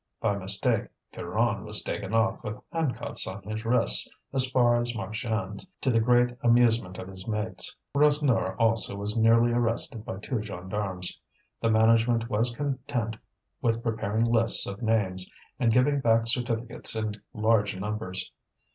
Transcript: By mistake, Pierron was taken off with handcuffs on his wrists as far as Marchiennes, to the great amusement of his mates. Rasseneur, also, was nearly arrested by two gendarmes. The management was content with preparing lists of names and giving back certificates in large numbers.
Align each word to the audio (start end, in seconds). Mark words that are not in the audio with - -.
By 0.19 0.35
mistake, 0.35 0.87
Pierron 1.13 1.63
was 1.63 1.83
taken 1.83 2.11
off 2.11 2.43
with 2.43 2.59
handcuffs 2.71 3.27
on 3.27 3.43
his 3.43 3.63
wrists 3.63 4.09
as 4.33 4.49
far 4.49 4.77
as 4.77 4.95
Marchiennes, 4.95 5.67
to 5.81 5.91
the 5.91 5.99
great 5.99 6.35
amusement 6.41 6.97
of 6.97 7.07
his 7.07 7.27
mates. 7.27 7.75
Rasseneur, 7.93 8.55
also, 8.57 8.95
was 8.95 9.15
nearly 9.15 9.51
arrested 9.51 10.03
by 10.03 10.17
two 10.17 10.41
gendarmes. 10.41 11.19
The 11.61 11.69
management 11.69 12.31
was 12.31 12.51
content 12.55 13.15
with 13.61 13.83
preparing 13.83 14.25
lists 14.25 14.65
of 14.65 14.81
names 14.81 15.29
and 15.59 15.71
giving 15.71 15.99
back 15.99 16.25
certificates 16.25 16.95
in 16.95 17.13
large 17.31 17.75
numbers. 17.77 18.31